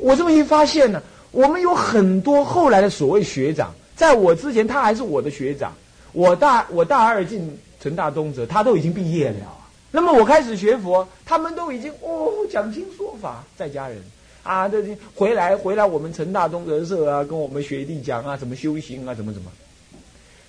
[0.00, 5.72] 我这么一发现呢，我们有很多后来的所谓学长，在我之前他还是我的学长，
[6.12, 9.68] 我大我大二进成大东泽，他都已经毕业了啊。
[9.90, 13.98] 那么我开始学佛，他们都已经哦讲经说法，在家人
[14.42, 14.78] 啊，都
[15.14, 19.50] 回来回来我们成大东泽社啊，跟我们学弟讲啊，怎么修行啊，怎么怎么。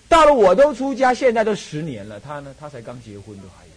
[0.07, 3.71] 到了我都出家，现在都十年了，他呢，他才刚结婚都还有。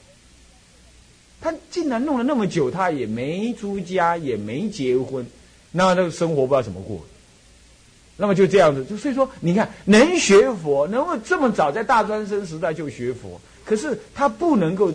[1.40, 5.26] 他竟然弄了那么久，他也没出家，也没结婚，
[5.76, 7.04] 那那个生活不知道怎么过。
[8.16, 14.92] 那么就这样子，就所以说，你看能学佛，能够这么早在大专生时代就学佛，可是他不能够，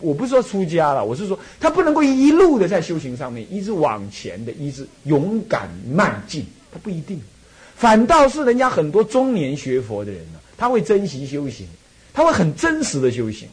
[0.00, 7.20] 我不是说出家了，我是说他不能够一路的在修行上面一直往前的，一直勇敢迈进，他不一定。
[7.76, 11.68] 反倒是人家很多中年学佛的人呢，他会珍惜修行，
[12.14, 13.46] 他会很真实的修行。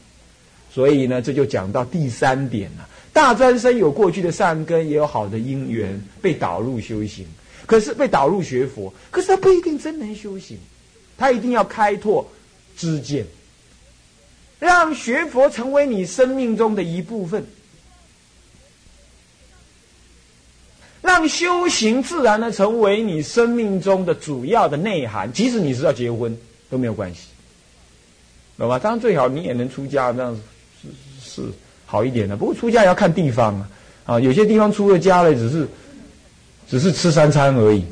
[0.72, 2.88] 所以呢，这就讲到第三点了。
[3.14, 7.26] 大专生有过去的善根，也有好的因缘，被导入修行。
[7.66, 10.58] 可是被导入学佛，可是他不一定真能修行。
[11.18, 12.28] 他一定要开拓
[12.76, 13.26] 知见，
[14.60, 17.46] 让学佛成为你生命中的一部分，
[21.02, 25.32] 让修行自然的成为你生命中的主要的内涵。
[25.32, 26.36] 即使你是要结婚
[26.70, 27.28] 都没有关系，
[28.58, 28.80] 懂吗？
[28.80, 30.42] 当然最好你也能出家这样子。
[31.22, 31.44] 是
[31.94, 33.70] 好一点的，不过出家也要看地方啊，
[34.04, 35.68] 啊，有些地方出了家了，只是
[36.68, 37.86] 只是吃三餐而已，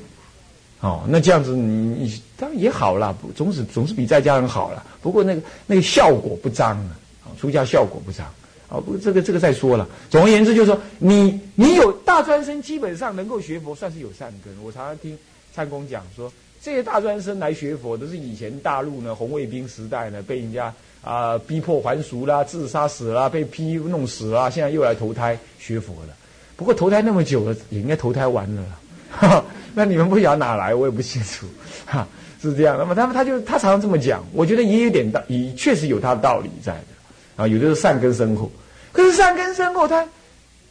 [0.80, 4.84] 哦，那这样子你你当然也好啦，总是总是比在家人好了。
[5.04, 6.80] 不过那个那个效果不彰
[7.24, 8.26] 啊，出家效果不彰
[8.70, 8.82] 啊。
[8.82, 9.88] 不过这个这个再说了。
[10.10, 14.52] 总而言之，就是说你你有大专生，基本上能够学佛，算是有善根。
[14.64, 15.16] 我常常听
[15.54, 20.74] 参公讲说，这些大专生来学佛，都是以前大陆呢红卫兵时代呢被人家。
[21.04, 26.14] 啊，逼迫还俗啦，自杀死啦，被批弄死啦，现在又来投胎学佛了。
[26.56, 29.44] 不过投胎那么久了，也应该投胎完了。
[29.74, 31.48] 那你们不晓得哪来，我也不清楚。
[31.88, 32.08] 哈，
[32.40, 32.78] 是这样。
[32.78, 37.44] 那么他们他就他常常这么讲，我觉得也有点道，也确实有他的道理在的。
[37.44, 38.52] 啊，有的是善根深厚，
[38.92, 40.08] 可是善根深厚，他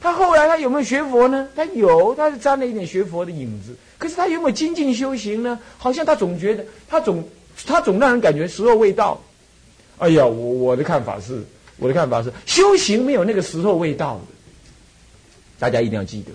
[0.00, 1.48] 他后来他有没有学佛呢？
[1.56, 3.74] 他有，他是沾了一点学佛的影子。
[4.00, 5.60] 可是他有没有精进修行呢？
[5.76, 7.22] 好像他总觉得他总
[7.66, 9.20] 他总让人感觉时候未到。
[9.98, 11.44] 哎呀，我我的看法是，
[11.76, 14.22] 我的看法是，修行没有那个时候未到的。
[15.58, 16.32] 大家一定要记得，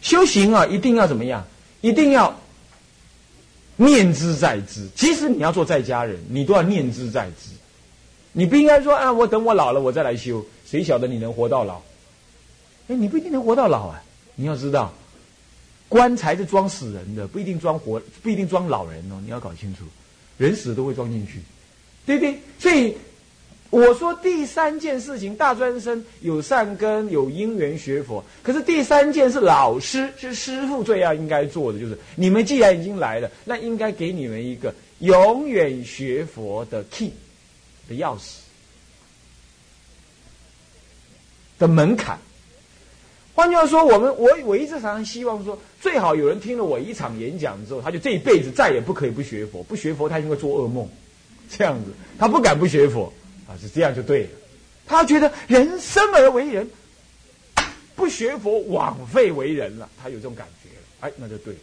[0.00, 1.44] 修行啊，一定要怎么样？
[1.80, 2.32] 一定要
[3.74, 4.86] 念之在之。
[4.94, 7.50] 即使你要做在家人，你都要念之在之。
[8.30, 10.46] 你不应该说啊，我等我老了我再来修。
[10.64, 11.82] 谁晓得你能活到老？
[12.86, 14.00] 哎，你不一定能活到老啊！
[14.36, 14.94] 你要知道，
[15.88, 19.20] 棺材是装死人的，不一定装活，不一定装老人哦。
[19.22, 19.84] 你要搞清楚，
[20.36, 21.40] 人死都会装进去，
[22.04, 22.38] 对不对？
[22.58, 22.96] 所以。
[23.70, 28.24] 我说第三件事情，大专生有善根，有因缘学佛。
[28.42, 37.12] 可是第三件是老师，是师傅最要应该做的，就是你们既然已经来了，那应该给你们一个永远学佛的 key
[37.86, 38.36] 的钥匙
[41.58, 42.18] 的门槛。
[43.38, 50.88] 换句话说，我们我我一直常常希望说，最好有人听了我一场演讲之后，他就这一辈子再也不可以不学佛，不学佛他就会做噩梦，
[51.48, 53.12] 这样子，他不敢不学佛。
[53.46, 54.30] 啊，是这样就对了。
[54.86, 56.68] 他觉得人生而为人，
[57.94, 59.88] 不学佛枉费为人了。
[60.02, 61.60] 他有这种感觉了，哎，那就对了。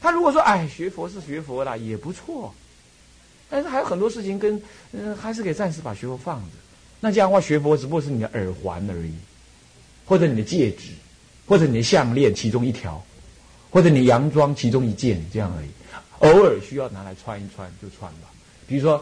[0.00, 2.54] 他如果说，哎，学佛是学佛啦，也不错，
[3.50, 6.46] 但是还有很多事情跟，嗯，还是可以暂时把学佛放着。
[7.00, 9.12] 那这样的话，学佛只不过是你的耳环而已，
[10.10, 10.88] 或者你的戒指，
[11.46, 13.00] 或者你的项链其中一条，
[13.70, 15.68] 或者你洋装其中一件这样而已。
[16.18, 18.28] 偶尔需要拿来穿一穿就穿吧，
[18.66, 19.00] 比如说。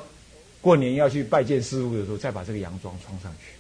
[0.61, 3.53] 过年要去拜见师傅的时候，再把这个洋装穿上去。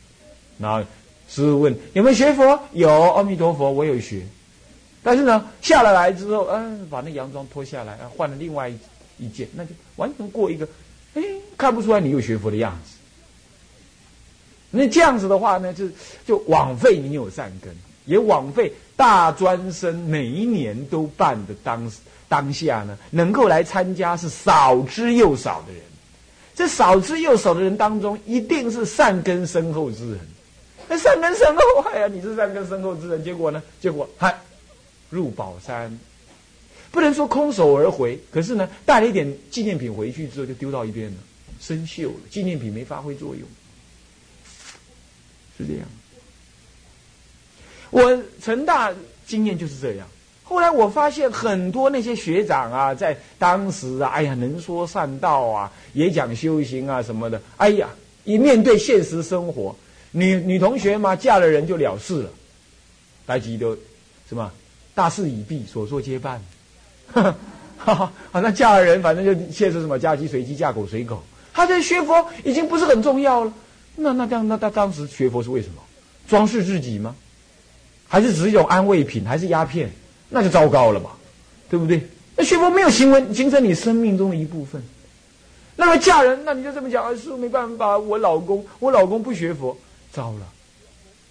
[0.59, 0.81] 然后
[1.28, 2.60] 师傅问有没有学佛？
[2.72, 4.26] 有，阿弥陀佛，我有学。
[5.00, 8.69] 但是呢，下了来之后，嗯，把那洋装脱下来，换了另外
[9.16, 10.69] 一件，那就完全过一个，
[11.15, 11.22] 哎，
[11.56, 12.97] 看不出来你有学佛的样子。
[14.71, 15.87] 那这样子的话呢，就
[16.27, 17.75] 就枉费你有善根，
[18.05, 21.91] 也枉费大专生每一年都办的当
[22.28, 25.83] 当下呢，能够来参加是少之又少的人。
[26.54, 30.19] 这少之又少的人当中，一定是善根深厚之人。
[30.89, 33.63] 那善根深厚，哎呀，你是善根深厚之人，结果呢？
[33.81, 34.37] 结果嗨，
[35.09, 35.97] 入宝山，
[36.91, 41.16] 不能说空手而回，可是呢，带了一点纪念品回去之后，就丢到一边了，
[41.60, 43.47] 生锈了，纪念品没发挥作用，
[45.59, 45.83] 是这样。
[47.91, 48.93] 我成大
[49.27, 50.07] 经验就是这样。
[50.45, 57.41] 后来我发现很多那些学长啊，在当时啊，哎呀，能说善道啊，也讲修行啊什么的。
[57.59, 57.89] 哎呀，
[58.25, 59.77] 一面对现实生活，
[60.10, 62.31] 女女同学嘛，嫁了人就了事了，
[63.27, 63.77] 来几都，
[64.27, 64.51] 什么
[64.95, 66.43] 大势已毕，所作皆办。
[67.13, 67.34] 哈
[67.77, 71.22] 哈好，那嫁了人，反正就现实什么嫁鸡随鸡，嫁狗随狗。
[71.53, 73.53] 他这学佛已经不是很重要了。
[74.00, 75.83] 那那这样，那他当时学佛是为什么？
[76.28, 77.16] 装饰自己吗？
[78.06, 79.24] 还是只是一种安慰品？
[79.24, 79.91] 还是鸦片？
[80.28, 81.10] 那就糟糕了嘛，
[81.68, 82.00] 对不对？
[82.36, 84.83] 那学佛没有行为形成你生命中的一部分。
[85.74, 89.77] 那么嫁人，那你就这么讲啊，师傅没办法，我老公，我老公不学佛，
[90.12, 90.47] 糟了。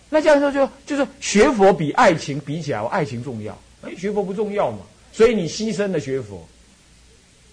[0.09, 4.79] 那这样说就就是学佛比爱情比起来，我爱情重要，哎，学佛不重要嘛？
[5.13, 6.47] 所以你牺牲了学佛，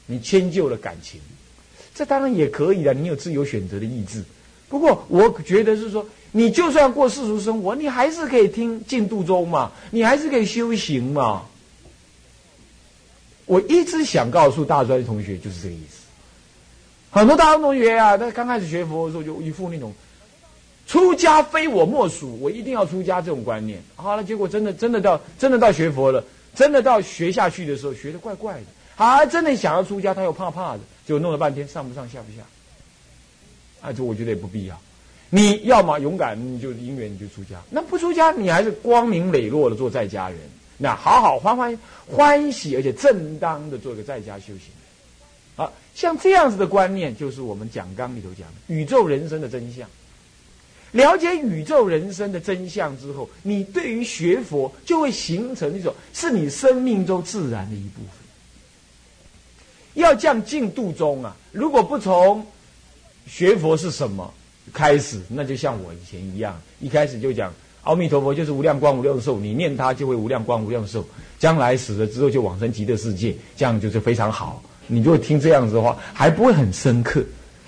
[0.06, 1.20] 你迁就了感情，
[1.94, 4.22] 这当然也可以的，你有自由选择的意志。
[4.75, 11.43] 不过我觉得是说，你就算过世俗生活，你还是可以听进度中嘛，你还是可以修行嘛。
[13.47, 16.03] 我一直想告诉大专同学就是这个意思。
[17.12, 19.94] 很多大专同学啊，他刚开始学佛的时候就一副那种。
[20.88, 23.81] 出家非我莫属，我一定要出家这种观念。
[23.94, 28.65] 好了，结果真的真的到真的到学佛了，真的到学下去的时候，学的怪怪的。
[28.97, 32.44] 还真的想要出家，他又怕怕的，就弄了半天上不上下不下。
[33.84, 34.81] 啊，这我觉得也不必要。
[35.28, 40.38] 你要么勇敢，你就因缘你就出家；那不出家，你还是光明磊落的做在家人。
[40.78, 44.72] 那好好欢欢欢喜，而且正当的做一个在家修行。
[45.56, 49.86] 啊，像这样子的观念，就是我们讲纲里头讲的宇宙人生的真相。
[50.92, 58.10] 了解宇宙人生的真相之后，你对于学佛就会形成一种是你生命中自然的一部分。
[59.94, 62.46] 要降进度中啊，如果不从
[63.26, 64.32] 学佛是什么
[64.73, 71.05] 开始，那就像我以前一样，一开始就讲阿弥陀佛就是无量光无量寿，你念他就会无量光无量寿，
[71.38, 74.62] 将来死了之后就往生极乐世界，这样就是非常好。
[74.87, 77.25] 你如果听这样子的话，还不会很深刻。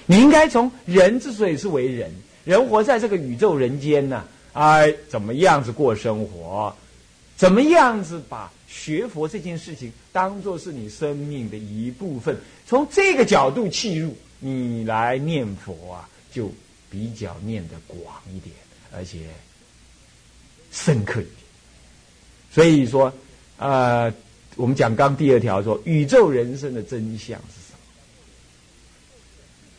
[0.06, 2.10] 你应该从人之所以是为人。
[2.44, 6.74] 人活在这个宇宙人间呢，哎，怎么样子过生活？
[7.36, 12.36] 怎么样子把学佛这件事情当做是你生命的一部分？
[12.66, 16.52] 从这个角度切入，你来念佛啊，就
[16.90, 18.00] 比较念得广
[18.32, 18.54] 一点，
[18.92, 19.28] 而且
[20.70, 21.34] 深刻一点。
[22.50, 23.12] 所以说，
[23.58, 24.12] 呃，
[24.56, 27.78] 我们讲刚第二条说，宇宙人生的真相是什么？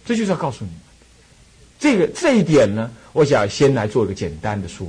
[0.06, 0.80] 这就是要告诉你们。
[1.80, 4.88] 这个这一点呢，我想先来做一个简单的说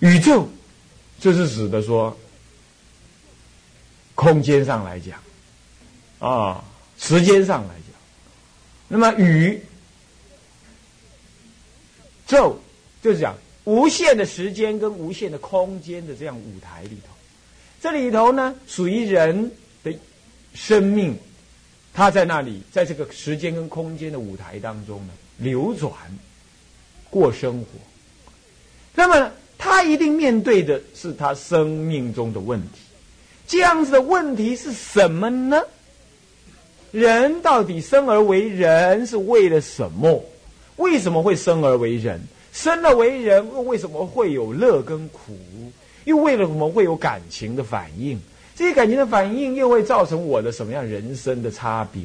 [0.00, 0.10] 明。
[0.10, 0.46] 宇宙，
[1.18, 2.14] 就是指的说，
[4.14, 5.18] 空间上来讲，
[6.18, 6.62] 啊，
[6.98, 7.85] 时间上来讲，
[8.88, 9.60] 那么宇
[12.26, 12.60] 宙
[13.02, 17.12] 就是讲无限的时间跟无限的空间的这样舞台里头，
[17.80, 19.50] 这里头呢，属于人
[19.82, 19.92] 的
[20.54, 21.16] 生命，
[21.92, 25.12] 它在那里，在这个时间跟空间的舞台当中呢。
[25.38, 25.92] 流转
[27.10, 27.66] 过生活，
[28.94, 32.78] 那么他一定面对的是他生命中的问题。
[33.46, 35.60] 这样子的问题是什么呢？
[36.92, 40.24] 人到底生而为人是为了什么？
[40.76, 42.20] 为什么会生而为人？
[42.52, 45.36] 生而为人又为什么会有乐跟苦？
[46.04, 48.18] 又为了什么会有感情的反应？
[48.54, 52.02] 这些感情的反应又会造成我的什么样人生的差别？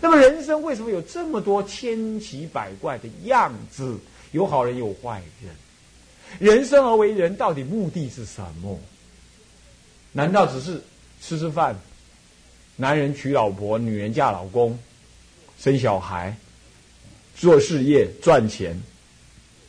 [0.00, 3.96] 那么人生为什么有这么多千奇百怪的样子？
[4.32, 5.54] 有好人有坏人。
[6.38, 8.78] 人生而为人，到底目的是什么？
[10.12, 10.80] 难道只是
[11.20, 11.76] 吃吃饭？
[12.76, 14.78] 男人娶老婆，女人嫁老公，
[15.58, 16.36] 生小孩，
[17.36, 18.80] 做事业赚钱，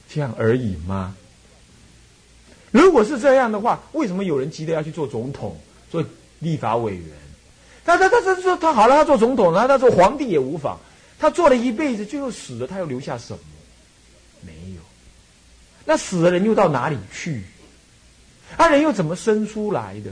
[0.09, 1.15] 这样而已吗？
[2.71, 5.57] 如果是这样的话，为什么有人急着要去做总统、
[5.89, 6.03] 做
[6.39, 7.07] 立法委员？
[7.85, 10.79] 他他他他说他好了，他做总统，然后他做皇帝也无妨。
[11.17, 13.39] 他做了一辈子，最后死了，他又留下什么？
[14.41, 14.81] 没有。
[15.85, 17.43] 那死的人又到哪里去？
[18.57, 20.11] 他人又怎么生出来的？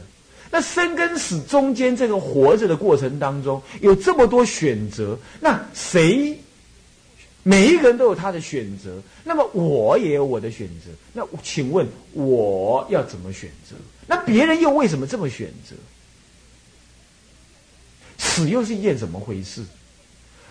[0.53, 6.37] 那生跟死中间这个活着的过程当中，有这么多选择，那谁？
[7.41, 10.91] 每一个人都有他的选择，那么我也有我的选择。
[11.11, 13.75] 那请问我要怎么选择？
[14.05, 15.75] 那别人又为什么这么选择？
[18.19, 19.63] 死又是一件怎么回事？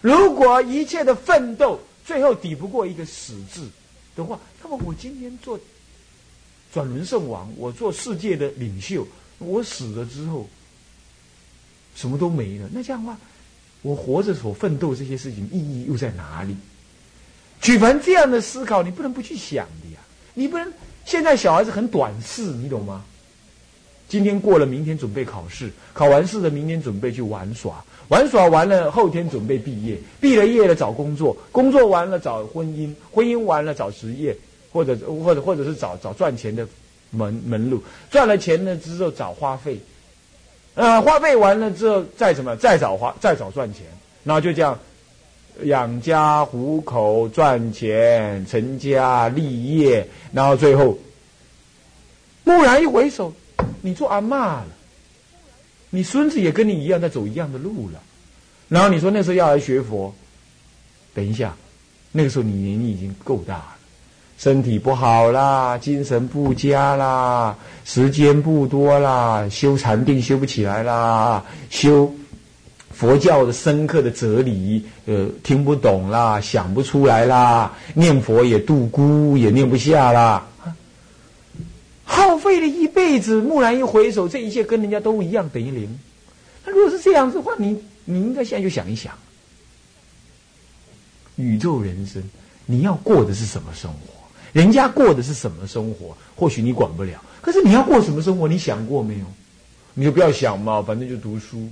[0.00, 3.68] 如果一切的奋斗最后抵不过一个死字
[4.16, 5.56] 的话，那么我今天做
[6.74, 9.06] 转轮圣王，我做世界的领袖，
[9.38, 10.48] 我死了之后
[11.94, 12.68] 什么都没了。
[12.72, 13.18] 那这样的话，
[13.82, 16.56] 我活着所奋斗这些事情意义又在哪里？
[17.60, 20.00] 举凡这样的思考，你不能不去想的呀。
[20.34, 20.72] 你不能
[21.04, 23.04] 现在小孩子很短视，你懂吗？
[24.08, 34.36] 今天过了，明天准备考试，考完试了，明天准备去玩耍，玩耍完了，后天准备毕业，毕了业了找工作，工作完了找婚姻，婚姻完了找职业，
[34.72, 36.66] 或者或者或者是找找赚钱的
[37.12, 39.78] 门门路，赚了钱了之后找花费，
[40.74, 43.82] 呃，花费完了之后再什么，再找花，再找赚钱，
[44.24, 44.78] 然后就这样
[45.64, 50.98] 养家糊口、赚钱、成家立业，然后最后
[52.44, 53.32] 蓦然一回首，
[53.82, 54.68] 你做阿妈了，
[55.90, 58.00] 你孙子也跟你一样在走一样的路了，
[58.68, 60.14] 然后你说那时候要来学佛，
[61.12, 61.54] 等一下，
[62.10, 63.71] 那个时候你年纪已经够大了。
[64.42, 72.12] 身体不好啦，精神不佳啦，时间不多啦，修禅定修不起来啦，修
[72.90, 80.44] 佛教的深刻的哲理，呃，听不懂啦，想不出来啦，念佛也度孤也念不下啦，
[82.02, 86.00] 耗费了一辈子，蓦然一回首，这一切跟人家都一样，等于零。
[86.66, 89.14] 那如果是这样子的话，你你应该现在就想一想，
[91.36, 92.20] 宇宙人生，
[92.66, 94.20] 你要过的是什么生活？
[94.52, 96.16] 人家过的是什么生活？
[96.36, 98.46] 或许你管不了，可是你要过什么生活？
[98.46, 99.24] 你想过没有？
[99.94, 101.68] 你就不要想嘛，反正就读书，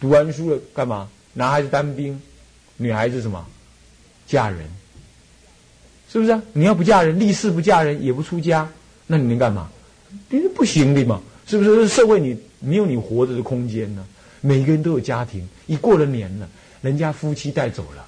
[0.00, 1.08] 读完书了干嘛？
[1.34, 2.20] 男孩子当兵，
[2.76, 3.46] 女孩子什么？
[4.26, 4.60] 嫁人，
[6.10, 6.42] 是不是啊？
[6.52, 8.68] 你要不嫁人，立誓不嫁人，也不出家，
[9.06, 9.70] 那你能干嘛？
[10.28, 11.20] 你是不行的嘛？
[11.46, 11.88] 是不是？
[11.88, 14.06] 社会你没有你活着的空间呢？
[14.40, 16.48] 每个人都有家庭，一过了年了，
[16.82, 18.06] 人家夫妻带走了，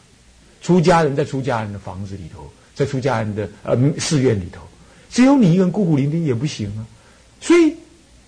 [0.63, 2.51] 出家人在出家人的房子里头。
[2.75, 4.63] 在出家人的呃寺院里头，
[5.11, 6.87] 只有你一个人孤苦伶仃也不行啊。
[7.41, 7.75] 所以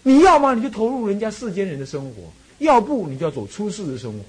[0.03, 2.23] 你要么你就投入人家世间人的生活，
[2.59, 4.25] 要不你就要走出世的生活。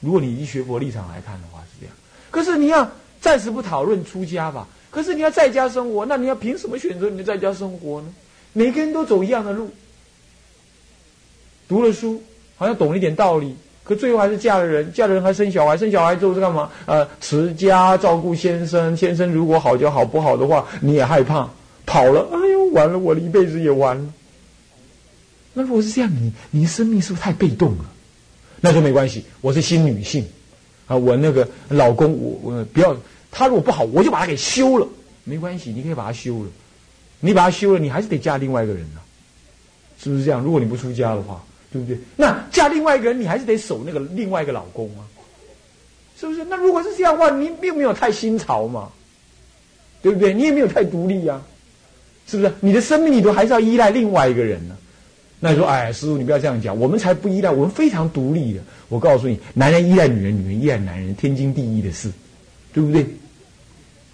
[0.00, 1.94] 如果你以学佛立场来看的话是这样。
[2.30, 4.66] 可是你要暂时不讨论出家吧。
[4.90, 8.08] 可是你要在家生活，那你要凭什么选择你的在家生活呢？
[8.52, 9.70] 每个人都走一样的路，
[11.68, 12.20] 读了书，
[12.56, 13.54] 好像懂了一点道理。
[13.90, 16.70] 可最后还是嫁了人，嫁了人还生小孩，生小孩之后是干嘛？
[16.86, 21.50] 呃，持家照顾先生，先生如果好就好，不好的话你也害怕，
[21.86, 24.14] 跑了，哎呦，完了，我的一辈子也完了。
[25.54, 27.84] 那如果是这样，你你生命是不是太被动了？
[28.60, 30.24] 那就没关系，我是新女性，
[30.86, 32.96] 啊，我那个老公，我我不要
[33.32, 34.86] 他如果不好，我就把他给休了，
[35.24, 36.48] 没关系，你可以把他休了，
[37.18, 39.00] 你把他休了，你还是得嫁另外一个人呢，
[40.00, 40.40] 是不是这样？
[40.40, 41.42] 如果你不出家的话。
[41.72, 41.98] 对不对？
[42.16, 45.06] 那嫁另外一个人，你还是得守那个另外一个老公啊，
[46.18, 46.44] 是不是？
[46.44, 48.90] 那如果是这样的话，你并没有太新潮嘛，
[50.02, 50.34] 对不对？
[50.34, 51.40] 你也没有太独立呀，
[52.26, 52.52] 是不是？
[52.60, 54.76] 你的生命里头还是要依赖另外一个人呢。
[55.42, 58.60] 那你说，哎，师傅，你不要这样讲，我们才不依赖，我们非常独立的。
[58.88, 62.10] 我告诉你，男人依赖女人，女人依赖男人，天经地义的事，
[62.74, 63.06] 对不对？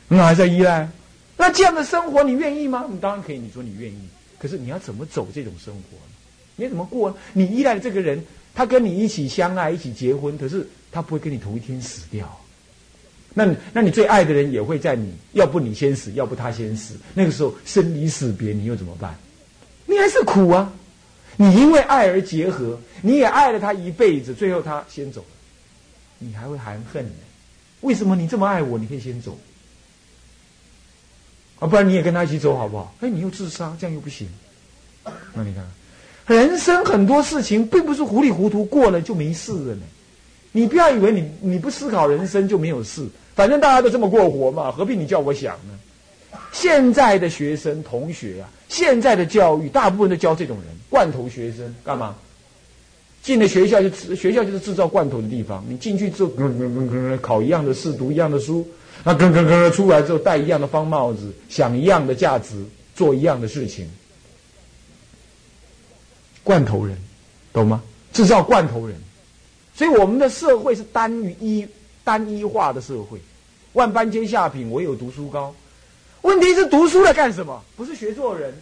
[0.06, 0.88] 那还在依赖？
[1.36, 2.86] 那这样的生活你愿意吗？
[2.88, 3.98] 你当然可以，你说你愿意，
[4.38, 5.98] 可是你要怎么走这种生活？
[6.56, 7.16] 你怎么过？
[7.32, 12.40] 你依赖的这个人，他跟你一起相爱，一起结婚，可是他不会跟你同一天死掉。
[13.34, 16.94] 那那你最爱的人也会在你，要不你先死，要不他先死。
[17.12, 19.14] 那个时候生离死别，你又怎么办？
[19.84, 20.72] 你还是苦啊！
[21.36, 25.26] 你因为爱而结合，你也爱了他一辈子，最后他先走了，
[26.18, 27.12] 你还会含恨呢？
[27.82, 28.78] 为什么你这么爱我？
[28.78, 29.38] 你可以先走
[31.58, 32.94] 啊，不然你也跟他一起走好不好？
[33.00, 34.26] 哎，你又自杀，这样又不行。
[35.34, 35.62] 那你看。
[36.26, 39.82] 人生很多事情并不是糊里糊涂过了就没事了呢。
[40.52, 46.38] 你不要以为你你不思考人生就没有事，反正大家都这么过活嘛，何必你叫我想呢？
[46.52, 52.16] 现在的学生同学啊，现在的教育大部分都教这种人，罐头学生干嘛？
[53.22, 55.64] 进了学校就学校就是制造罐头的地方。
[55.68, 56.30] 你进去之后，
[57.20, 58.66] 考一样的试，读一样的书，
[59.04, 62.54] 那跟跟跟出来之后戴一样的方帽子，想一样的价值，
[62.94, 63.86] 做一样的事情。
[66.46, 66.96] 罐头人，
[67.52, 67.82] 懂吗？
[68.12, 68.96] 制造罐头人，
[69.74, 71.66] 所以我们的社会是单一、
[72.04, 73.20] 单一化的社会。
[73.72, 75.52] 万般皆下品，唯有读书高。
[76.22, 77.60] 问题是读书来干什么？
[77.74, 78.54] 不是学做人。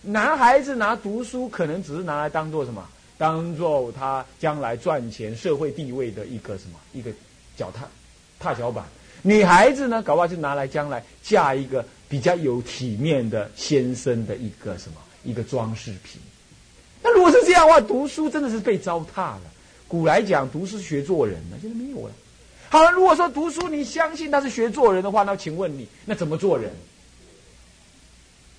[0.00, 2.88] 男孩子拿读书，可能只是拿来当做什么？
[3.18, 6.78] 当做他将来赚钱、社会地位的一个什么？
[6.92, 7.10] 一个
[7.56, 7.88] 脚踏
[8.38, 8.84] 踏脚板。
[9.22, 15.00] 女孩子呢，搞不好就拿来将来嫁一个比较有体面的先生的一个什么？
[15.24, 16.20] 一个装饰品。
[17.14, 19.42] 如果是这样的话，读书真的是被糟蹋了。
[19.86, 22.12] 古来讲，读书学做人呢，现在没有了。
[22.68, 26.70] 好了，如果说读书你相信他是学做人的话，那请问你，那怎么做人？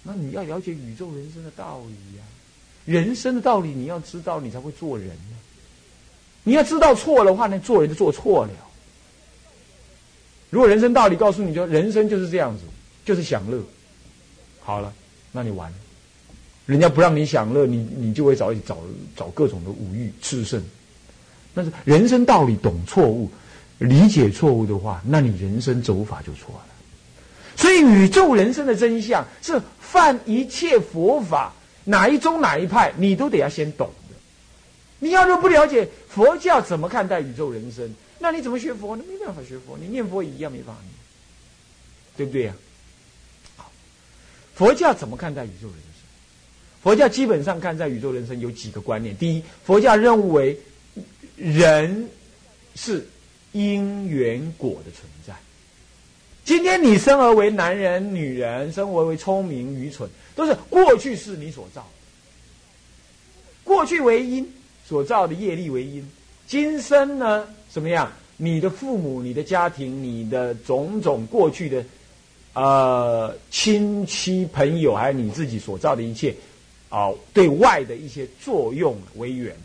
[0.01, 2.23] 那你要了解宇宙人生的道理呀，
[2.85, 5.35] 人生的道理你要知道，你才会做人呢。
[6.43, 8.51] 你要知道错的话，那做人就做错了。
[10.49, 12.63] 如果人生道理告诉你，就人生就是这样子，
[13.05, 13.61] 就是享乐。
[14.61, 14.91] 好了，
[15.31, 15.77] 那你完了。
[16.69, 18.77] 人家不让你享乐，你你就会找找
[19.15, 20.63] 找各种的五欲炽盛。
[21.55, 23.27] 但是人生道理懂错误，
[23.79, 26.65] 理解错误的话，那你人生走法就错了。
[27.55, 31.51] 所以宇宙人生的真相是犯一切佛法
[31.85, 34.15] 哪一宗哪一派，你都得要先懂的。
[34.99, 39.03] 你要是不了解佛教怎么看待宇宙人生，那你怎么学佛呢？
[39.09, 40.93] 没办法学佛，你念佛一样没办法念，
[42.15, 42.53] 对不对呀？
[43.57, 43.71] 好，
[44.53, 45.88] 佛教怎么看待宇宙人生？
[46.81, 49.15] 佛教基本上看在宇宙人生有几个观念。
[49.17, 50.57] 第一，佛教认为
[51.36, 52.07] 人
[52.75, 53.05] 是
[53.51, 55.33] 因缘果的存在。
[56.45, 61.86] 今天你生而为男人、女人，生而为聪明、愚蠢，都是过去是你所造。
[63.63, 64.51] 过去为因
[64.88, 66.09] 所造的业力为因，
[66.48, 68.12] 今生呢什么样？
[68.41, 71.83] 你的父母、你的家庭、你的种种过去的
[72.53, 76.33] 呃亲戚朋友，还有你自己所造的一切
[76.89, 79.55] 啊，对外的一些作用为缘，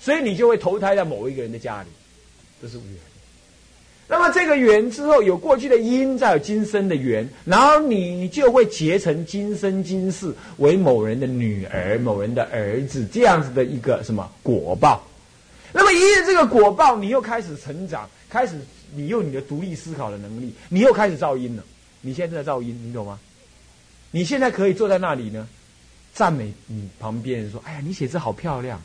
[0.00, 1.88] 所以你就会投胎在某一个人的家里，
[2.60, 2.96] 这是缘。
[4.08, 15.02] 那么这个缘之后有过去的因，再有今生的缘，然后你就会结成今生今世为某人的女儿、某人的儿子这样子的一个什么果报。
[15.72, 18.60] 那么一日这个果报，你又开始成长，开始
[18.94, 21.62] 你用你的独立思考的能力，你又开始造因了。
[22.02, 23.18] 你现在在造因，你懂吗？
[24.10, 25.48] 你现在可以坐在那里呢，
[26.14, 28.80] 赞美你旁边人说：“哎呀，你写字好漂亮。”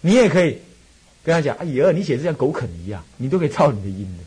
[0.00, 0.58] 你也可以
[1.22, 4.24] 跟他讲：“哎呀，你写字像狗啃一样。”你都可以造你的因的。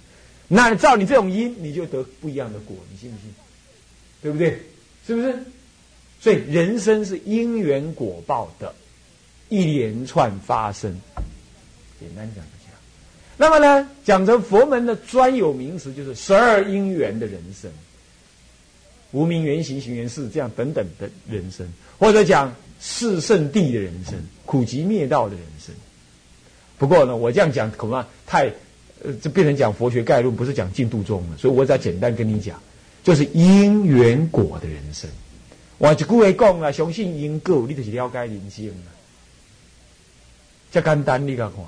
[0.48, 3.30] 那照你这种因，你就得不一样的果，你信不信？
[4.22, 4.60] 对不对？
[5.06, 5.38] 是不是？
[6.20, 8.74] 所以人生是因缘果报的
[9.50, 10.92] 一连串发生。
[12.00, 12.72] 简单讲一下。
[13.38, 17.70] 那么呢，讲成佛门的专有名词，就是十二因缘的人生，
[19.12, 25.74] 无名缘行行缘事这样等等的人生，或者讲四圣地的人生，苦集灭道的人生。
[26.78, 28.52] 不过呢，我这样讲恐怕太。
[29.06, 31.38] 呃，这变成讲佛学概论，不是讲净度宗了。
[31.38, 32.60] 所以我再简单跟你讲，
[33.04, 35.08] 就是因缘果的人生。
[35.78, 38.92] 我就故意讲了，相信因果，你就是了解人生了。
[40.72, 41.64] 这简单，你看看，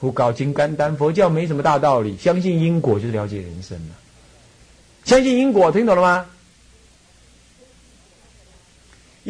[0.00, 2.16] 佛教真简单，佛教没什么大道理。
[2.16, 3.94] 相信因果就是了解人生了。
[5.04, 6.26] 相信因果，听懂了吗？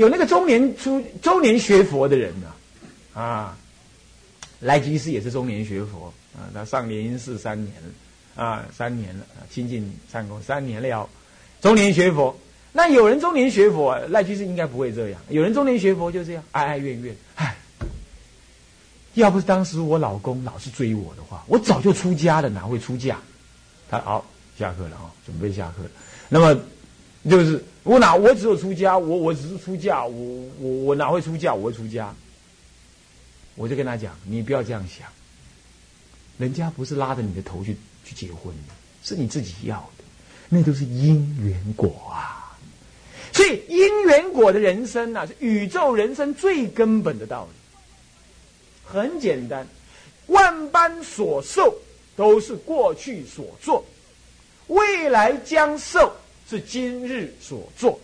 [0.00, 2.46] 有那个中年出中年学佛的人呢，
[3.12, 3.54] 啊，
[4.60, 6.10] 来吉斯也是中年学佛。
[6.32, 7.74] 啊，他上莲因寺三年，
[8.34, 11.06] 啊，三年了，亲近善公三年了，
[11.60, 12.34] 中年学佛。
[12.72, 15.20] 那有人中年学佛，赖居士应该不会这样。
[15.28, 17.54] 有人中年学佛就这样，哀哀怨怨，唉，
[19.14, 23.18] 要不是当时我老公老是追我的话，我早就出家了，哪会出嫁？
[23.90, 24.24] 他好，
[24.58, 25.82] 下课了啊，准备下课。
[26.30, 26.58] 那么
[27.28, 31.52] 就是我哪我只有出家，我我只是出嫁，我我我哪会出嫁？
[31.52, 32.14] 我会出家。
[33.56, 35.06] 我就跟他讲，你不要这样想。
[36.38, 38.72] 人家不是拉着你的头去去结婚的，
[39.04, 40.04] 是你自己要的，
[40.48, 42.56] 那都是因缘果啊。
[43.32, 47.58] 所以因缘果的人生呢，是宇宙人生最根本的道理。
[48.84, 49.66] 很简单，
[50.28, 51.76] 万般所受
[52.16, 53.84] 都是过去所做，
[54.68, 56.12] 未来将受
[56.50, 58.00] 是今日所做，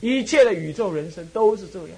[0.00, 1.90] 一切的宇宙人生都是这样。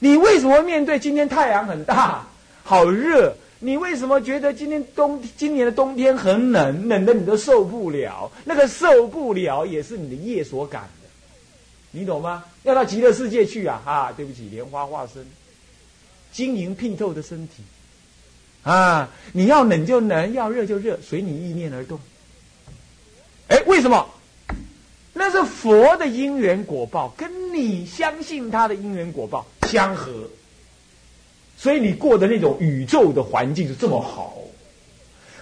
[0.00, 2.26] 你为什么面对今天太阳很大，
[2.64, 3.36] 好热？
[3.60, 8.28] 你为什么觉得今天冬今年的冬天很冷，冷的你都受不了？
[8.44, 11.08] 那个受不了也是你的业所感的，
[11.92, 12.44] 你懂吗？
[12.64, 13.80] 要到极乐世界去啊！
[13.86, 15.24] 啊，对不起，莲花化身，
[16.32, 17.62] 晶莹剔透的身体，
[18.64, 22.00] 啊，你要冷就冷，要热就热，随你意念而动。
[23.46, 24.04] 哎，为什么？
[25.14, 30.12] 那是佛的因缘果报，跟你相信他的因缘果报相合。
[31.56, 34.36] 所以你过的那种宇宙的环境是这么好，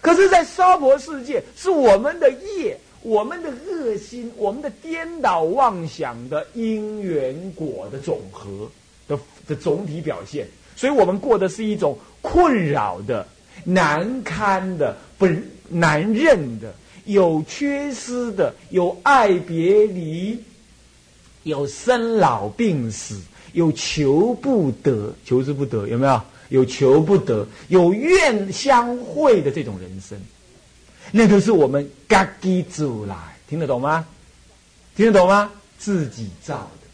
[0.03, 8.71] 可是，在娑婆世界，是我们的业、我们的恶心、我们的颠倒妄想的因缘果的总和
[9.09, 10.47] 的的总体表现。
[10.77, 13.27] 所以我们过的是一种困扰的、
[13.65, 15.27] 难堪的、不
[15.69, 20.43] 难认的、有缺失的、有爱别离、
[21.43, 23.21] 有生老病死。
[23.53, 26.23] 有求不得，求之不得，有没有？
[26.49, 30.19] 有求不得，有怨相会的这种人生，
[31.11, 33.15] 那都是我们嘎叽走来，
[33.47, 34.07] 听得懂吗？
[34.97, 35.53] 听得懂吗？
[35.79, 36.88] 自己造的。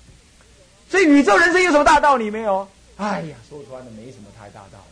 [0.90, 2.66] 所以宇宙人生有什么大道理没有？
[2.96, 4.87] 哎呀，说穿了没什么太大道理，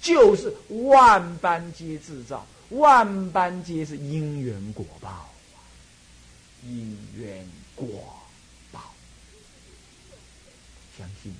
[0.00, 5.30] 就是万般皆自造，万般皆是因缘果报，
[6.66, 7.86] 因缘果
[8.72, 8.80] 报。
[10.98, 11.32] 相信，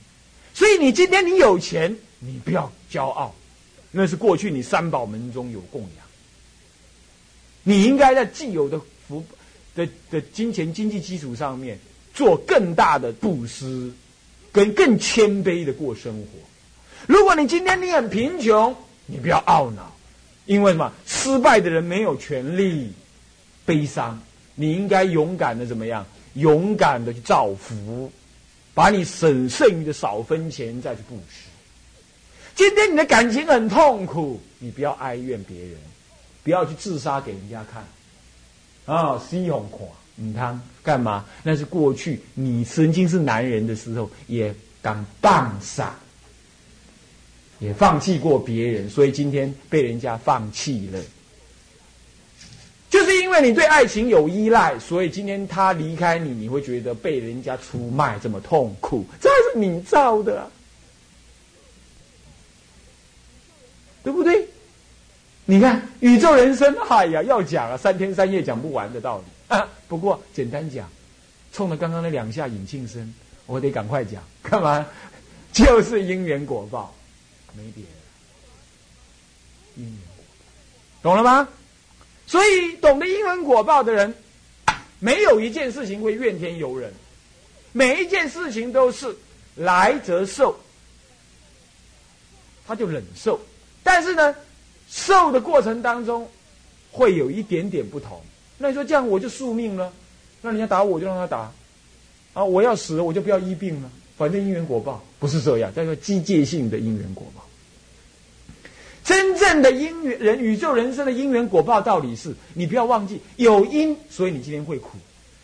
[0.54, 3.34] 所以你今天你有钱，你不要骄傲，
[3.90, 6.06] 那是过去你三宝门中有供养。
[7.62, 9.24] 你应该在既有的福
[9.74, 11.78] 的的金钱经济基础上面，
[12.12, 13.92] 做更大的布施，
[14.50, 16.49] 跟更谦卑的过生活。
[17.06, 18.74] 如果你今天你很贫穷，
[19.06, 19.92] 你不要懊恼，
[20.46, 20.92] 因为什么？
[21.06, 22.92] 失败的人没有权利
[23.64, 24.20] 悲伤，
[24.54, 26.06] 你应该勇敢的怎么样？
[26.34, 28.10] 勇敢的去造福，
[28.72, 31.48] 把你省剩余的少分钱再去布施。
[32.54, 35.76] 今天你的感情很痛苦，你不要哀怨别人，
[36.44, 37.84] 不要去自杀给人家看。
[38.86, 41.24] 啊，西红垮，你看干嘛？
[41.42, 45.98] 那是过去你曾经是男人的时候，也敢放傻，
[47.60, 51.00] 也放弃过别人，所以今天被人家放弃了。
[52.90, 60.50] 就是因为你对爱情有依赖，所以今天他离开你，你会觉得被人家出卖这么痛苦，这是你造的，
[64.02, 64.44] 对不对？
[65.44, 69.68] 你看宇宙人生，哎呀，要讲啊，三天三夜讲不完的道理啊。
[69.86, 70.88] 不过简单讲，
[71.52, 73.14] 冲着刚刚那两下引庆声，
[73.46, 74.86] 我得赶快讲，干嘛？
[75.52, 76.94] 就是因缘果报，
[77.56, 77.90] 没别的，
[79.76, 80.24] 因果，
[81.02, 81.48] 懂了吗？
[82.26, 84.14] 所以，懂得因缘果报的人，
[84.98, 86.92] 没有一件事情会怨天尤人，
[87.72, 89.16] 每一件事情都是
[89.56, 90.58] 来则受，
[92.66, 93.40] 他就忍受。
[93.82, 94.34] 但是呢，
[94.88, 96.30] 受的过程当中
[96.92, 98.22] 会有一点点不同。
[98.58, 99.92] 那你说这样我就宿命了？
[100.42, 101.52] 那人家打我就让他打，
[102.32, 107.42] 啊，我要死我就不要医病了，反正因缘果报不是这样，叫做机械性的因缘果报。
[109.02, 114.98] 真正的因缘人宇宙人生的因缘果报道理是，你不要忘记有因，所以你今天会苦。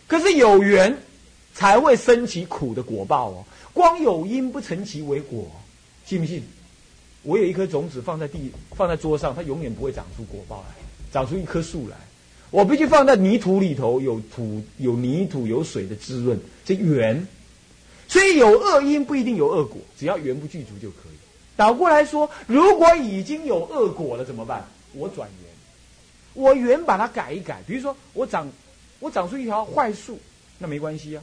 [0.07, 0.95] 可是有缘，
[1.55, 3.47] 才会升起苦的果报哦。
[3.73, 5.51] 光有因不成其为果，
[6.05, 6.43] 信不信？
[7.23, 10.75] 我有一颗种子放在地，放在桌上，它永远不会长出果报来，
[11.11, 11.97] 长出一棵树来。
[12.51, 17.27] 我必须放在泥土里头，有土、有泥土、有水的滋润，这缘。
[18.09, 21.17] 所以有恶因不一定有恶果，只要缘不具足就可以。
[21.57, 24.65] 倒过来说，如果已经有恶果了怎么办？
[24.93, 25.51] 我转缘，
[26.35, 27.63] 我缘把它改一改。
[27.67, 28.51] 比如说，我长，
[29.01, 30.19] 我长出一条坏树，
[30.59, 31.23] 那没关系啊，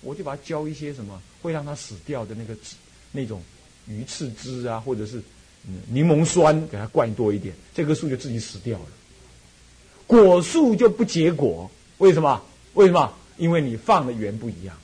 [0.00, 2.76] 我就把它浇一些什么会让它死掉的那个汁，
[3.10, 3.42] 那种
[3.86, 5.22] 鱼翅汁啊，或者是
[5.88, 8.86] 柠檬酸，给它灌多一点，这棵树就自己死掉了。
[10.06, 12.42] 果树就不结果，为什么？
[12.74, 13.12] 为什么？
[13.36, 14.76] 因为你放的缘不一样。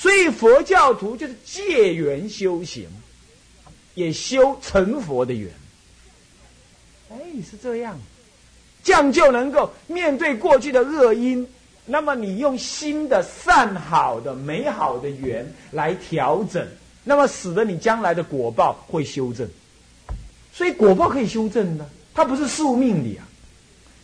[0.00, 2.88] 所以佛教徒就是借缘修行。
[3.94, 5.50] 也修成佛的缘，
[7.10, 7.98] 哎，是这样，
[8.84, 11.46] 这样就能够面对过去的恶因，
[11.84, 16.66] 那么你用新的善好的美好的缘来调整，
[17.02, 19.46] 那么使得你将来的果报会修正。
[20.54, 23.26] 所以果报可以修正的，它不是宿命的啊。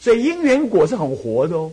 [0.00, 1.70] 所以因缘果是很活的哦，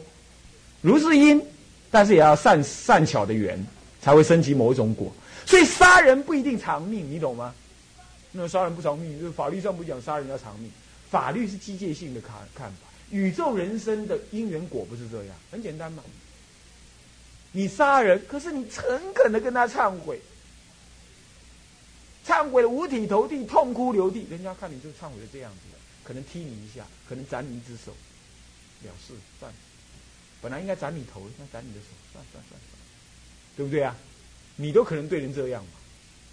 [0.81, 1.41] 如是因，
[1.89, 3.59] 但是也要善善巧的缘
[4.03, 5.11] 才会升级某一种果。
[5.45, 7.55] 所以杀人不一定偿命，你懂吗？
[8.33, 10.69] 那杀人不偿命，就是法律上不讲杀人要偿命，
[11.09, 12.87] 法律是机械性的看看法。
[13.11, 16.03] 宇宙人生的因缘果不是这样，很简单嘛。
[17.51, 20.19] 你杀人，可是你诚恳的跟他忏悔，
[22.25, 27.91] 忏悔的五体投地，痛哭流涕，人家看你就忏悔的这样子的，可能踢你一下，可能斩你一只手，
[28.81, 29.57] 了事算了。
[30.41, 32.72] 本来应该斩你头，应该斩你的手，算算算算，
[33.55, 33.95] 对不对啊？
[34.55, 35.71] 你都可能对人这样嘛。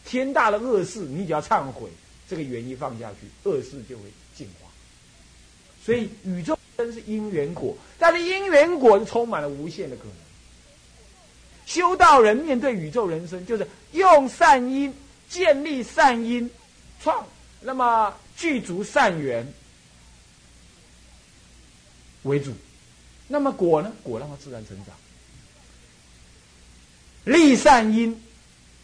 [0.04, 1.88] 天大的恶事，你只要忏悔，
[2.28, 4.04] 这个原因放下去，恶事就会
[4.34, 4.68] 净化。
[5.84, 10.12] 所以宇宙真是因缘果，但是因缘果是充满了无限的可能。
[11.66, 14.92] 修道人面对宇宙人生，就是用善因
[15.28, 16.50] 建立善因，
[17.00, 17.26] 创
[17.60, 19.46] 那么具足善缘
[22.24, 22.52] 为主。
[23.28, 23.92] 那么果呢？
[24.02, 24.94] 果让它自然成长，
[27.24, 28.20] 立善因。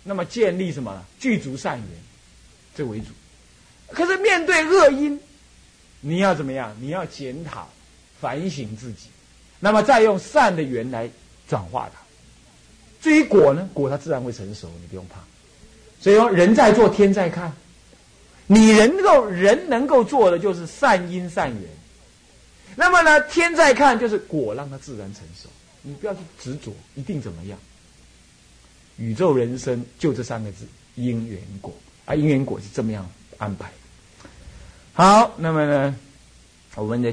[0.09, 1.05] 那么建立什么？
[1.18, 1.88] 具足善缘，
[2.77, 3.07] 这为主。
[3.88, 5.18] 可是面对恶因，
[6.01, 6.72] 你要怎么样？
[6.81, 7.68] 你要检讨、
[8.20, 9.09] 反省自己，
[9.59, 11.11] 那么再用善的缘来
[11.49, 12.01] 转化它。
[13.03, 13.68] 至于果呢？
[13.75, 15.18] 果它自然会成熟，你不用怕。
[16.01, 17.53] 所以说，人在做，天在看。
[18.46, 21.62] 你能够人能够做的就是善因善缘。
[22.77, 25.49] 那么呢，天在看就是果，让它自然成熟。
[25.83, 27.59] 你不要去执着，一定怎么样？
[28.99, 31.73] 宇宙人生就这三个字，因缘果
[32.05, 33.71] 啊，因缘果是这么样安排。
[34.93, 35.95] 好，那么呢，
[36.75, 37.13] 我们的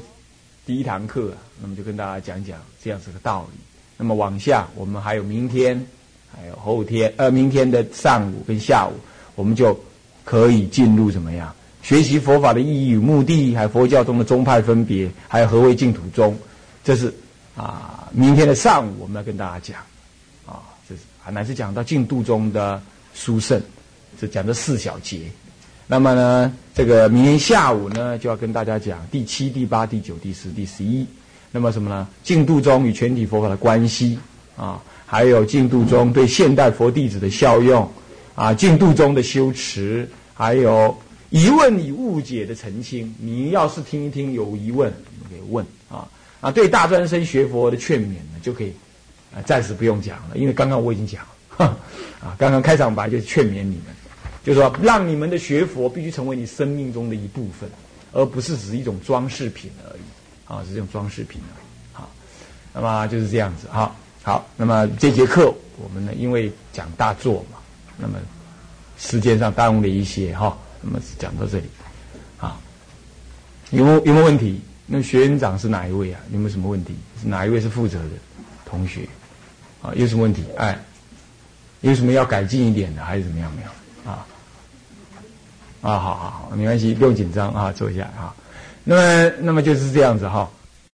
[0.65, 3.59] 第一堂课啊，那么就跟大家讲讲这样子的道理。
[3.97, 5.85] 那么往下，我们还有明天，
[6.35, 8.93] 还有后天，呃，明天的上午跟下午，
[9.35, 9.79] 我们就
[10.25, 16.37] 可以进入怎么样学习佛法的意义与目的，还有佛教中的宗派分别，还有何为净土宗，
[16.83, 17.13] 这是
[17.55, 19.77] 啊，明天的上午我们要跟大家讲，
[20.45, 20.63] 啊，
[21.25, 22.81] 这是还乃是讲到净度中的
[23.13, 23.61] 殊胜，
[24.19, 25.21] 是讲的四小节。
[25.87, 31.05] 那么呢，这个明天下午呢，就要跟大家讲第七、第八、第九、第十、第十一。
[31.51, 32.07] 那么什么呢？
[32.23, 34.17] 净度中与全体佛法的关系
[34.57, 37.89] 啊，还有净度中对现代佛弟子的效用
[38.35, 40.97] 啊，净度中的修持，还有
[41.29, 43.13] 疑问与误解的澄清。
[43.19, 44.91] 你要是听一听有疑问，
[45.29, 46.07] 可以问啊
[46.41, 48.73] 啊，对大专生学佛的劝勉呢，就可以
[49.35, 51.23] 啊，暂时不用讲了，因为刚刚我已经讲
[51.57, 51.65] 了
[52.21, 53.85] 啊，刚刚开场白就劝勉你们，
[54.43, 57.69] 就是说让你们的学佛必须成为你生命中的一部分，
[58.11, 60.01] 而不是只是一种装饰品而已。
[60.45, 61.55] 啊，是这种装饰品啊，
[61.93, 62.11] 好，
[62.73, 67.57] 那么就是这样子哈，好，那么这节课我们呢，因为讲大作嘛，
[67.97, 68.19] 那么
[68.97, 71.65] 时间上耽误了一些哈，那么讲到这里，
[72.39, 72.59] 啊，
[73.71, 74.61] 有没有有没有问题？
[74.85, 76.19] 那学员长是哪一位啊？
[76.31, 76.93] 有没有什么问题？
[77.21, 78.09] 是哪一位是负责的
[78.65, 79.07] 同学？
[79.83, 80.43] 啊，有什么问题？
[80.57, 80.79] 哎，
[81.81, 83.51] 有什么要改进一点的，还是怎么样？
[83.53, 84.25] 没有啊？
[85.81, 88.33] 啊，好好好，没关系，不用紧张啊，坐一下啊。
[88.85, 90.49] 那么，那么就是这样子哈。